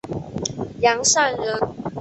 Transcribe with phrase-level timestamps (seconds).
[0.81, 1.59] 杨善人。